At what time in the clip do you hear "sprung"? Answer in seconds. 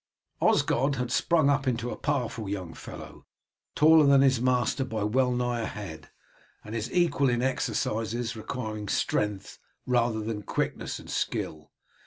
1.11-1.47